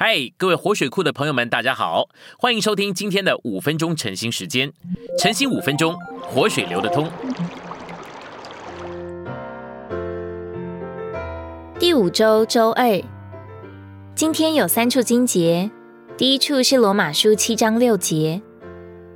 [0.00, 2.08] 嗨，各位活水库的朋友们，大家好，
[2.38, 4.72] 欢迎收听今天的五分钟晨兴时间。
[5.18, 7.10] 晨兴五分钟，活水流得通。
[11.80, 13.02] 第五周周二，
[14.14, 15.68] 今天有三处经节。
[16.16, 18.40] 第一处是罗马书七章六节，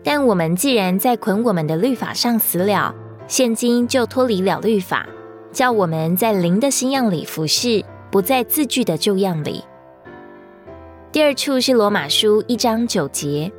[0.02, 2.92] 但我们既然在捆我们的律法上死了，
[3.28, 5.06] 现今就脱离了律法，
[5.52, 9.62] 叫我们在灵的新样里服侍，不在字句的旧样里。
[11.12, 13.52] 第二处是罗马书一章九节，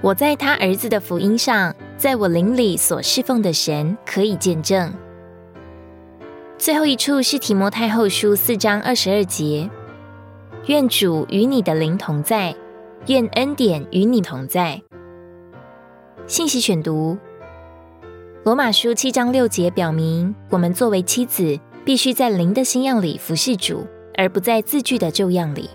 [0.00, 4.94] 我在他儿子的福音上，在我灵里所侍奉的神可以见证。
[6.56, 9.68] 最后一处是提摩太后书四章二十二节，
[10.66, 12.54] 愿主与你的灵同在，
[13.08, 14.80] 愿恩典与你同在。
[16.28, 17.18] 信息选读：
[18.44, 23.84] 罗马书七章六节表明，我们作为妻子，必须在灵的新样里服侍主，
[24.16, 25.68] 而不在字句的旧样里。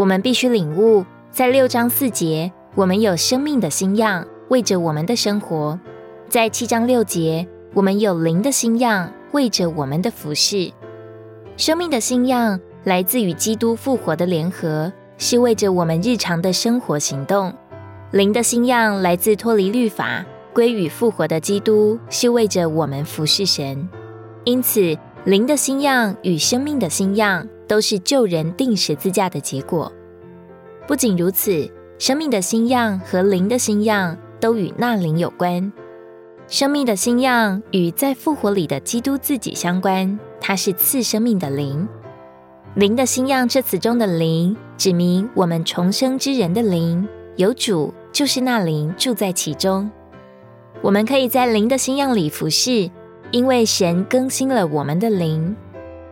[0.00, 5.78] 我们必须领悟，在六章四节，我们有生命的新样，为着我们的生活；
[6.26, 10.72] 在七章六节，我们有灵的新样，为着我们的服饰。
[11.58, 17.52] 生命的新样来自与基督复活的联合，是为着我们日常的生活行动；
[18.10, 23.86] 灵的新样来自脱离律法，归于复活的基督，是为着我们服侍神。
[24.44, 27.46] 因此，灵的新样与生命的新样。
[27.70, 29.92] 都是救人定十字架的结果。
[30.88, 35.72] 不仅如此，生命的新样和灵的新样都与那灵有关。
[36.48, 41.86] 生命的新样与在复活里的基督自己相关，它是赐生命的灵。
[42.74, 49.88] 灵的新样这词中的灵，指明我们重生之人的灵，有主就是那灵住在其中。
[50.82, 52.90] 我们可以在灵的新样里服侍，
[53.30, 55.56] 因为神更新了我们的灵。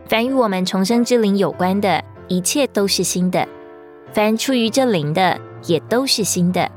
[0.07, 3.47] 凡与我们重生之灵有关的一切都是新的，
[4.13, 6.69] 凡出于这灵的也都是新的。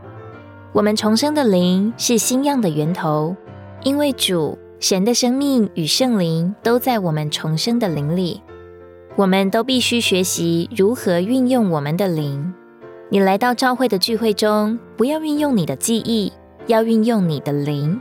[0.73, 3.37] 我们重生的灵是新样的源头，
[3.85, 8.43] 因为主神的生命与圣灵都在我们重生的灵里。
[9.15, 12.55] 我们都必须学习如何运用我们的灵。
[13.11, 16.33] 你来到教会的聚会中，不要运用你的记忆，
[16.67, 18.01] 要运用你的灵。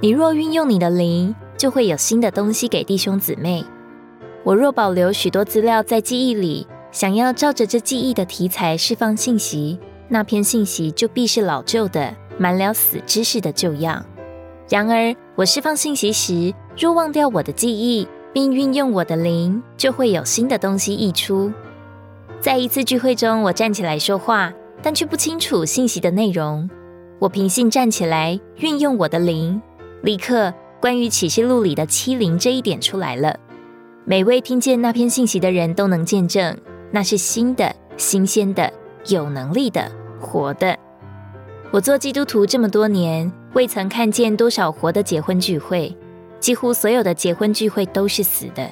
[0.00, 3.62] 你若运用你的灵，就会有新的东西给弟兄姊妹。
[4.44, 9.78] 我若保留许多资料在记忆里，想要照着这记忆的题材释放信息，
[10.08, 14.02] 那篇信息就必是老旧的，满了死知识的旧样。
[14.70, 21.52] 然而，我释放信息时，若忘掉我的记忆，并运用我的灵，就会有新的东西溢出。
[22.40, 24.50] 在一次聚会中，我站起来说话，
[24.80, 26.70] 但却不清楚信息的内容。
[27.18, 29.60] 我凭信站起来，运用我的灵，
[30.00, 30.50] 立刻
[30.80, 33.38] 关于启示录里的欺凌这一点出来了。
[34.06, 36.56] 每位听见那篇信息的人都能见证，
[36.90, 38.72] 那是新的、新鲜的、
[39.06, 40.76] 有能力的、活的。
[41.70, 45.94] 我做基督徒这么多年，未曾看见多少活的结婚聚会，
[46.40, 48.68] 几乎所有的结婚聚会都是死的。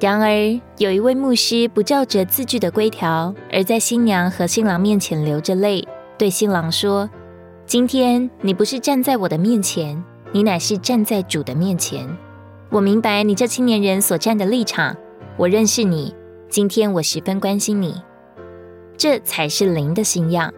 [0.00, 5.86] 然而，有一位牧师不照着字句的规条，而在新娘和新郎面前流着泪，
[6.18, 7.08] 对新郎说
[7.66, 10.02] ：“今天你不是站在我的面前，
[10.32, 12.08] 你乃是站在主的面前。”
[12.70, 14.96] 我明白你这青年人所站的立场，
[15.36, 16.14] 我认识你。
[16.48, 18.00] 今天我十分关心你，
[18.96, 20.52] 这才是灵的信仰。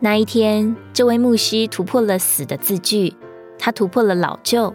[0.00, 3.14] 那一天，这位牧师突破了死的字句，
[3.58, 4.74] 他突破了老旧。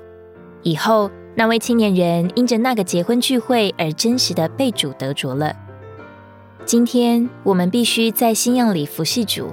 [0.64, 5.56] 以后，那位青年人因着那个结婚聚会而真实的被主得着了。
[6.66, 9.52] 今天，我们必须在新样里服侍主。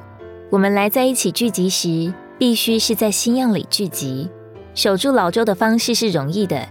[0.51, 4.31] 我们来在一起聚集时，必须是在新样里聚集。
[4.79, 6.65] 守住老旧的方式是容易的。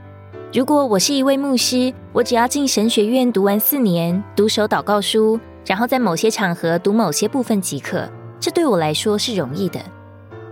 [0.53, 8.09] 如果我是一位牧师，我只要进神学院读完四年，读首祷告书，然后在某些场合读某些部分即可，
[8.39, 9.81] 这对我来说是容易的。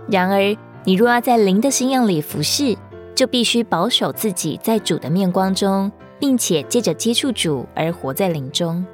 [0.06, 2.76] 然而，你若要在灵的新样里服侍，
[3.14, 5.90] 就必须保守自己在主的面光中，
[6.20, 8.84] 并且借着接触主而活在灵中，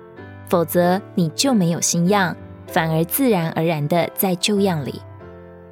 [0.48, 2.36] 否则你就没有新样，
[2.68, 5.02] 反而自然而然的在旧样里。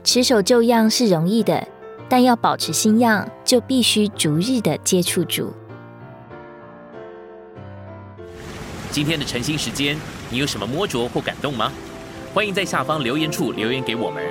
[0.03, 1.65] 持守旧样是容易的。
[2.11, 5.55] 但要保持新样，就必须逐日的接触主。
[8.91, 9.97] 今天的晨兴时间，
[10.29, 11.71] 你有什么摸着或感动吗？
[12.35, 14.25] 欢迎在下方留言处留言给我们。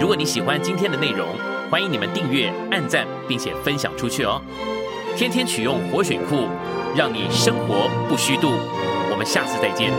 [0.00, 1.26] 如果你喜欢今天的内容，
[1.68, 4.40] 欢迎你们订阅、按赞，并且分享出去哦。
[5.16, 6.46] 天天取用活水库，
[6.96, 8.52] 让你生活不虚度。
[9.10, 9.90] 我们下次再见。